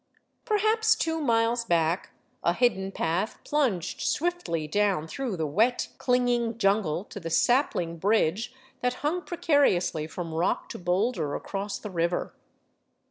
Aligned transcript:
Perhaps 0.45 0.95
two 0.95 1.19
miles 1.21 1.63
back, 1.63 2.09
a 2.43 2.53
hidden 2.53 2.91
path 2.91 3.37
plunged 3.43 4.01
swiftly 4.01 4.67
down 4.67 5.05
through 5.05 5.37
the 5.37 5.45
wet, 5.45 5.89
clinging 5.99 6.57
jungle 6.57 7.03
to 7.03 7.19
the 7.19 7.29
sapling 7.29 7.97
bridge 7.99 8.51
that 8.79 8.95
hung 9.05 9.21
precariously 9.21 10.07
from 10.07 10.33
rock 10.33 10.69
to 10.69 10.79
boulder 10.79 11.35
across 11.35 11.77
the 11.77 11.91
river. 11.91 12.33